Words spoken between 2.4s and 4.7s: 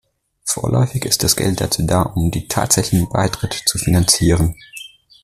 tatsächlichen Beitritte zu finanzieren.